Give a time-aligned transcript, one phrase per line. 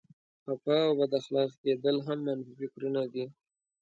[0.43, 3.25] خفه او بد اخلاقه کېدل هم منفي فکرونه دي.